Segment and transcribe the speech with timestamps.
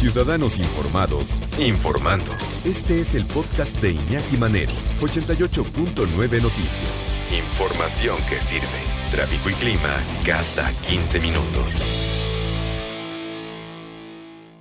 [0.00, 2.32] Ciudadanos Informados, informando.
[2.64, 7.12] Este es el podcast de Iñaki Manero, 88.9 Noticias.
[7.30, 8.80] Información que sirve.
[9.10, 11.84] Tráfico y clima cada 15 minutos.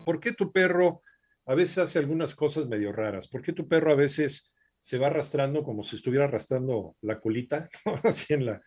[0.04, 1.04] ¿Por qué tu perro
[1.46, 3.30] a veces hace algunas cosas medio raras?
[3.30, 7.70] ¿Por qué tu perro a veces se va arrastrando como si estuviera arrastrando la colita,
[8.04, 8.62] así en, la,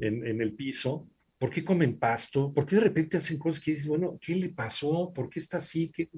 [0.00, 1.11] en, en el piso?
[1.42, 2.54] ¿Por qué comen pasto?
[2.54, 5.12] ¿Por qué de repente hacen cosas que dices, bueno, ¿qué le pasó?
[5.12, 5.90] ¿Por qué está así?
[5.90, 6.08] ¿Qué?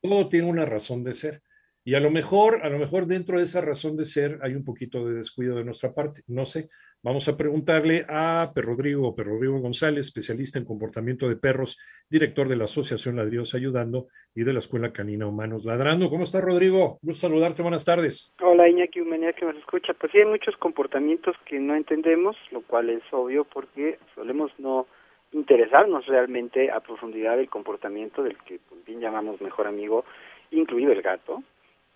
[0.00, 1.42] Todo tiene una razón de ser.
[1.88, 4.62] Y a lo mejor, a lo mejor dentro de esa razón de ser hay un
[4.62, 6.20] poquito de descuido de nuestra parte.
[6.26, 6.68] No sé.
[7.02, 11.78] Vamos a preguntarle a Per Rodrigo, Per Rodrigo González, especialista en comportamiento de perros,
[12.10, 16.10] director de la Asociación Ladridos Ayudando y de la Escuela Canina Humanos Ladrando.
[16.10, 16.98] ¿Cómo estás, Rodrigo?
[17.00, 17.62] Gusto saludarte.
[17.62, 18.34] Buenas tardes.
[18.42, 19.94] Hola, Iñaki Humanidad que nos escucha.
[19.94, 24.86] Pues sí, hay muchos comportamientos que no entendemos, lo cual es obvio porque solemos no
[25.32, 30.04] interesarnos realmente a profundidad del comportamiento del que bien llamamos mejor amigo,
[30.50, 31.42] incluido el gato,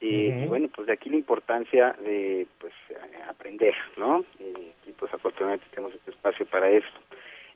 [0.04, 2.72] y bueno, pues de aquí la importancia de pues
[3.28, 4.24] aprender, ¿no?
[4.38, 6.98] y pues afortunadamente tenemos este espacio para esto.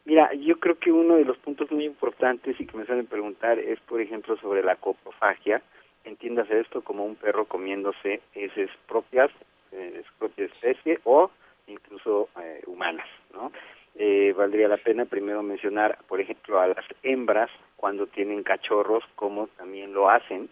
[0.06, 3.58] Mira, yo creo que uno de los puntos muy importantes y que me suelen preguntar
[3.58, 5.60] es, por ejemplo, sobre la coprofagia.
[6.04, 9.32] Entiéndase esto como un perro comiéndose heces propias,
[9.72, 11.32] eh, su propia especie o
[11.66, 13.50] incluso eh, humanas, ¿no?
[13.96, 19.48] Eh, valdría la pena primero mencionar, por ejemplo, a las hembras cuando tienen cachorros, como
[19.48, 20.48] también lo hacen,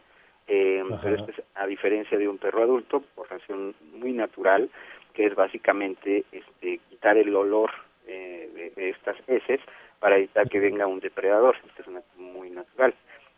[0.47, 4.71] eh, pero esto es a diferencia de un perro adulto, por razón muy natural,
[5.13, 7.71] que es básicamente este, quitar el olor
[8.07, 9.61] eh, de, estas heces
[9.99, 11.57] para evitar que venga un depredador.
[11.67, 12.95] Esto es una, muy natural.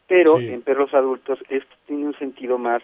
[0.09, 2.83] Pero en perros adultos esto tiene un sentido más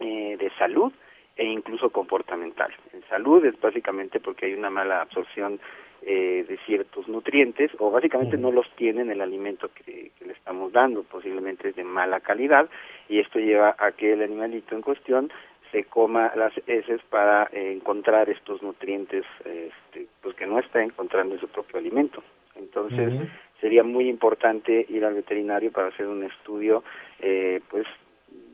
[0.00, 0.92] eh, de salud
[1.36, 2.72] e incluso comportamental.
[2.92, 5.60] En salud es básicamente porque hay una mala absorción
[6.04, 10.72] eh, de ciertos nutrientes o básicamente no los tiene en el alimento que, le estamos
[10.72, 12.68] dando, posiblemente es de mala calidad
[13.12, 15.30] y esto lleva a que el animalito en cuestión
[15.70, 21.34] se coma las heces para eh, encontrar estos nutrientes este, pues que no está encontrando
[21.34, 22.22] en su propio alimento.
[22.56, 23.12] Entonces
[23.60, 26.84] sería muy importante ir al veterinario para hacer un estudio
[27.20, 27.86] eh, pues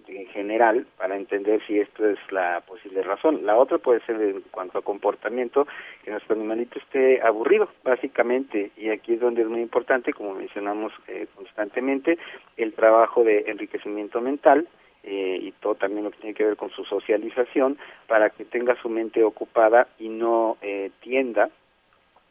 [0.08, 3.44] en general para entender si esto es la posible razón.
[3.44, 5.66] La otra puede ser en cuanto a comportamiento,
[6.04, 10.92] que nuestro animalito esté aburrido, básicamente, y aquí es donde es muy importante, como mencionamos
[11.06, 12.18] eh, constantemente,
[12.56, 14.66] el trabajo de enriquecimiento mental,
[15.04, 18.74] eh, y todo también lo que tiene que ver con su socialización para que tenga
[18.82, 21.50] su mente ocupada y no eh, tienda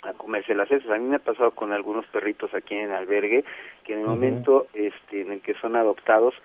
[0.03, 0.89] a comerse las heces.
[0.91, 3.45] A mí me ha pasado con algunos perritos aquí en el albergue
[3.83, 6.35] que en el momento este, en el que son adoptados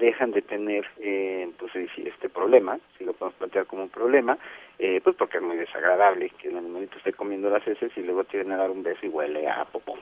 [0.00, 4.38] dejan de tener eh, pues este problema, si lo podemos plantear como un problema,
[4.78, 8.24] eh, pues porque es muy desagradable que el animalito esté comiendo las heces y luego
[8.24, 10.00] tienen a dar un beso y huele a popón.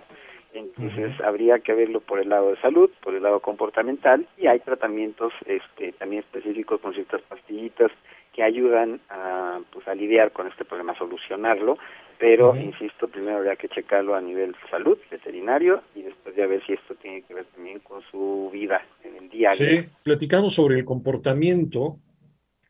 [0.55, 4.61] Entonces habría que verlo por el lado de salud, por el lado comportamental y hay
[4.61, 7.93] tratamientos este, también específicos con ciertas pastillitas
[8.39, 11.77] que ayudan a, pues, a lidiar con este problema, a solucionarlo,
[12.21, 16.75] pero insisto, primero habría que checarlo a nivel salud, veterinario, y después ya ver si
[16.75, 19.83] esto tiene que ver también con su vida en el día a día.
[19.83, 21.99] Sí, platicamos sobre el comportamiento,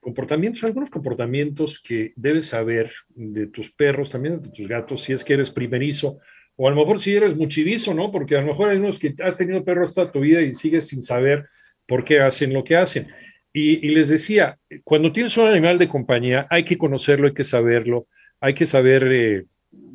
[0.00, 5.22] comportamientos, algunos comportamientos que debes saber de tus perros, también de tus gatos, si es
[5.22, 6.18] que eres primerizo,
[6.56, 8.10] o a lo mejor si eres muchidizo, ¿no?
[8.10, 10.88] Porque a lo mejor hay unos que has tenido perros toda tu vida y sigues
[10.88, 11.44] sin saber
[11.86, 13.08] por qué hacen lo que hacen.
[13.53, 18.06] Y, les decía, cuando tienes un animal de compañía, hay que conocerlo, hay que saberlo,
[18.41, 19.47] hay que saber, eh,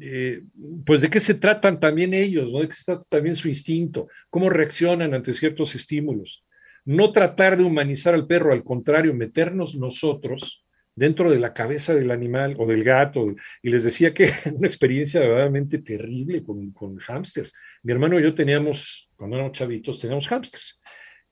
[0.01, 0.41] eh,
[0.85, 2.61] pues, de qué se tratan también ellos, ¿no?
[2.61, 6.43] De qué se trata también su instinto, cómo reaccionan ante ciertos estímulos.
[6.83, 10.65] No tratar de humanizar al perro, al contrario, meternos nosotros
[10.95, 13.27] dentro de la cabeza del animal o del gato.
[13.61, 17.53] Y les decía que una experiencia verdaderamente terrible con, con hámsters.
[17.83, 20.79] Mi hermano y yo teníamos, cuando éramos chavitos, teníamos hámsters.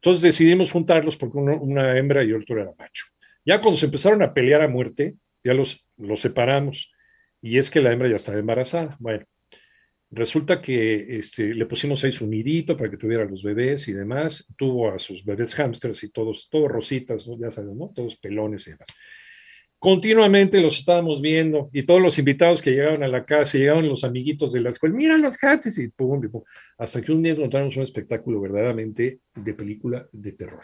[0.01, 3.05] Entonces decidimos juntarlos porque una hembra y otro era macho.
[3.45, 6.91] Ya cuando se empezaron a pelear a muerte, ya los, los separamos.
[7.41, 8.97] Y es que la hembra ya estaba embarazada.
[8.99, 9.25] Bueno,
[10.09, 14.47] resulta que este, le pusimos ahí su nidito para que tuviera los bebés y demás.
[14.57, 17.91] Tuvo a sus bebés hamsters y todos, todos rositas, ya sabes, ¿no?
[17.95, 18.87] Todos pelones y demás
[19.81, 24.03] continuamente los estábamos viendo y todos los invitados que llegaban a la casa, llegaban los
[24.03, 26.43] amiguitos de la escuela, mira los gatos y pum, pum,
[26.77, 30.61] hasta que un día encontramos un espectáculo verdaderamente de película de terror.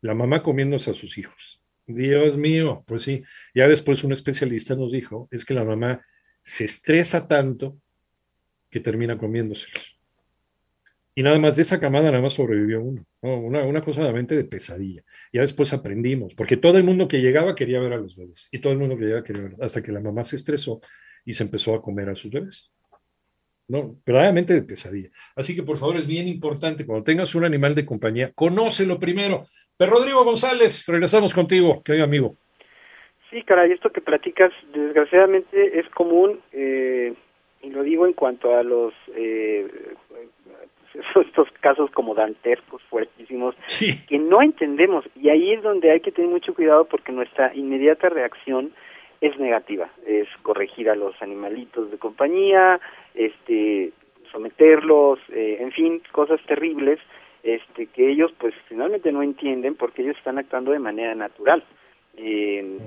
[0.00, 1.62] La mamá comiéndose a sus hijos.
[1.86, 3.22] Dios mío, pues sí.
[3.54, 6.02] Ya después un especialista nos dijo, es que la mamá
[6.42, 7.76] se estresa tanto
[8.70, 9.97] que termina comiéndoselos.
[11.18, 13.04] Y nada más de esa camada nada más sobrevivió uno.
[13.22, 15.02] Una, una, cosa realmente de pesadilla.
[15.32, 18.48] Ya después aprendimos, porque todo el mundo que llegaba quería ver a los bebés.
[18.52, 20.80] Y todo el mundo que llegaba quería ver, hasta que la mamá se estresó
[21.24, 22.70] y se empezó a comer a sus bebés.
[23.66, 25.08] no, verdaderamente de pesadilla.
[25.34, 29.46] Así que por favor es bien importante, cuando tengas un animal de compañía, conócelo primero.
[29.76, 32.36] Pero Rodrigo González, regresamos contigo, querido amigo.
[33.28, 37.12] Sí, caray, esto que platicas, desgraciadamente es común, eh,
[37.60, 39.66] y lo digo en cuanto a los eh,
[41.14, 43.54] estos casos como dantescos, fuertísimos,
[44.08, 45.04] que no entendemos.
[45.16, 48.72] Y ahí es donde hay que tener mucho cuidado porque nuestra inmediata reacción
[49.20, 52.80] es negativa, es corregir a los animalitos de compañía,
[53.14, 53.92] este,
[54.30, 57.00] someterlos, eh, en fin, cosas terribles,
[57.42, 61.64] este, que ellos pues finalmente no entienden porque ellos están actuando de manera natural.
[62.16, 62.78] Eh,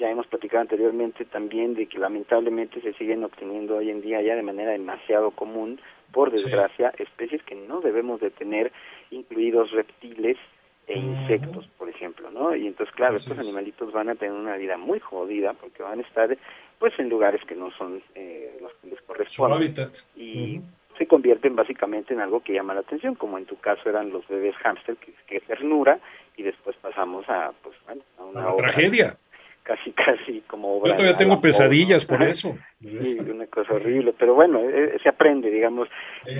[0.00, 4.34] ya hemos platicado anteriormente también de que lamentablemente se siguen obteniendo hoy en día ya
[4.34, 5.78] de manera demasiado común,
[6.10, 8.72] por desgracia, especies que no debemos de tener,
[9.10, 10.38] incluidos reptiles,
[10.86, 12.56] e insectos, por ejemplo, ¿no?
[12.56, 16.02] Y entonces, claro, estos animalitos van a tener una vida muy jodida porque van a
[16.02, 16.36] estar,
[16.80, 19.92] pues, en lugares que no son eh, los que les corresponden.
[20.16, 20.60] Y
[20.98, 24.26] se convierten básicamente en algo que llama la atención, como en tu caso eran los
[24.26, 26.00] bebés hámster, que, que ternura,
[26.36, 29.16] y después pasamos a, pues, bueno, a una tragedia
[29.62, 32.56] casi casi como Yo todavía tengo pesadillas por eso.
[32.80, 35.88] Sí, una cosa horrible, pero bueno, eh, se aprende, digamos.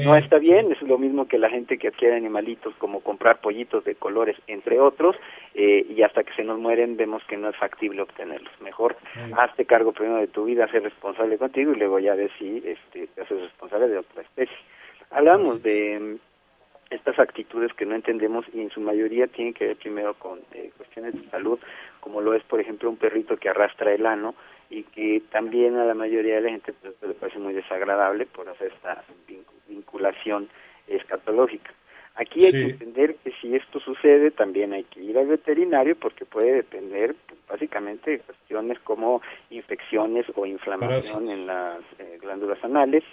[0.05, 3.85] no está bien, es lo mismo que la gente que adquiere animalitos, como comprar pollitos
[3.85, 5.17] de colores, entre otros,
[5.55, 8.53] eh, y hasta que se nos mueren vemos que no es factible obtenerlos.
[8.61, 8.97] Mejor
[9.37, 13.07] hazte cargo primero de tu vida, ser responsable contigo y luego ya ves si este,
[13.09, 14.57] te haces responsable de otra especie.
[15.11, 16.19] Hablamos de
[16.91, 20.71] estas actitudes que no entendemos y en su mayoría tienen que ver primero con eh,
[21.01, 21.59] de salud,
[22.01, 24.35] como lo es, por ejemplo, un perrito que arrastra el ano
[24.69, 28.49] y que también a la mayoría de la gente pues, le parece muy desagradable por
[28.49, 29.05] hacer esta
[29.69, 30.49] vinculación
[30.87, 31.73] escatológica.
[32.17, 36.25] Aquí hay que entender que si esto sucede también hay que ir al veterinario porque
[36.25, 43.05] puede depender pues, básicamente de cuestiones como infecciones o inflamación en las eh, glándulas anales,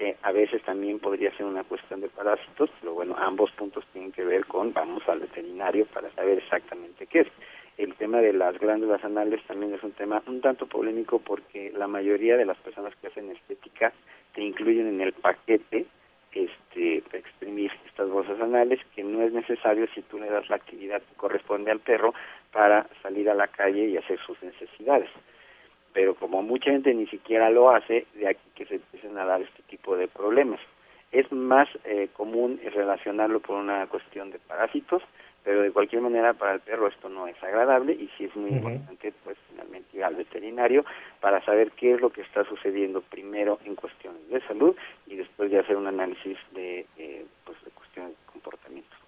[0.00, 4.12] eh, a veces también podría ser una cuestión de parásitos, pero bueno, ambos puntos tienen
[4.12, 7.28] que ver con vamos al veterinario para saber exactamente qué es.
[7.76, 11.86] El tema de las glándulas anales también es un tema un tanto polémico porque la
[11.86, 13.92] mayoría de las personas que hacen estética
[14.32, 15.84] te incluyen en el paquete
[16.32, 21.02] este exprimir estas bolsas anales que no es necesario si tú le das la actividad
[21.02, 22.14] que corresponde al perro
[22.52, 25.10] para salir a la calle y hacer sus necesidades
[25.92, 29.42] pero como mucha gente ni siquiera lo hace, de aquí que se empiecen a dar
[29.42, 30.60] este tipo de problemas.
[31.12, 35.02] Es más eh, común relacionarlo por una cuestión de parásitos,
[35.42, 38.50] pero de cualquier manera para el perro esto no es agradable y sí es muy
[38.50, 40.84] importante pues finalmente ir al veterinario
[41.20, 44.76] para saber qué es lo que está sucediendo primero en cuestiones de salud
[45.06, 49.00] y después de hacer un análisis de, eh, pues, de cuestiones de comportamiento.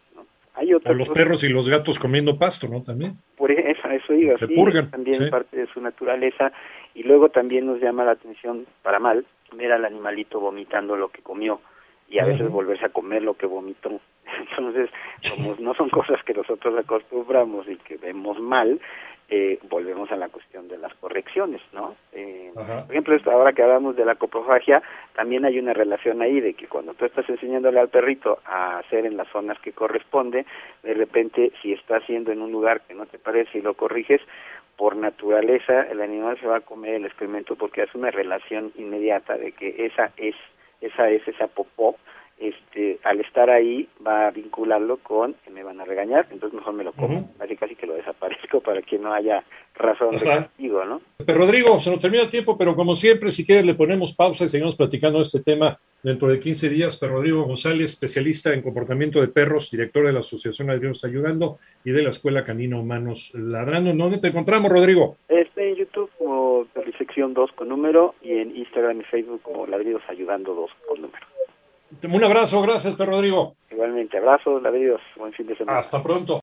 [0.55, 2.83] Hay o los perros y los gatos comiendo pasto, ¿no?
[2.83, 3.17] También.
[3.37, 3.51] Por
[4.03, 6.53] eso, digo, Se purgan, también parte de su naturaleza.
[6.95, 9.25] Y luego también nos llama la atención, para mal,
[9.57, 11.61] ver al animalito vomitando lo que comió
[12.13, 14.01] y a veces volverse a comer lo que vomitó.
[14.51, 14.91] Entonces,
[15.31, 18.79] como no son cosas que nosotros acostumbramos y que vemos mal,
[19.35, 21.97] eh, volvemos a la cuestión de las correcciones, ¿no?
[22.13, 24.83] Eh, por ejemplo, ahora que hablamos de la coprofagia,
[25.15, 29.07] también hay una relación ahí de que cuando tú estás enseñándole al perrito a hacer
[29.07, 30.45] en las zonas que corresponde,
[30.83, 34.21] de repente si está haciendo en un lugar que no te parece y lo corriges,
[34.77, 39.39] por naturaleza el animal se va a comer el excremento porque es una relación inmediata
[39.39, 40.35] de que esa es
[40.83, 41.97] esa es esa popó
[42.43, 46.85] este, al estar ahí va a vincularlo con me van a regañar, entonces mejor me
[46.85, 49.45] lo como, casi casi que lo desaparezco para que no haya
[49.75, 51.01] razón de castigo, ¿no?
[51.25, 54.45] Pero Rodrigo, se nos termina el tiempo, pero como siempre, si quieres le ponemos pausa
[54.45, 56.97] y seguimos platicando de este tema dentro de 15 días.
[56.97, 61.93] Pero Rodrigo González, especialista en comportamiento de perros, director de la Asociación Ladrinos Ayudando y
[61.93, 63.93] de la Escuela Canino Humanos Ladrando.
[63.93, 65.17] ¿Dónde te encontramos, Rodrigo?
[65.29, 66.67] Estoy en YouTube como
[66.99, 71.32] sección 2 con número y en Instagram y Facebook como Ladridos Ayudando 2 con número.
[72.11, 73.57] Un abrazo, gracias, Pedro Rodrigo.
[73.71, 75.79] Igualmente, abrazos, ladridos, buen fin de semana.
[75.79, 76.41] Hasta pronto.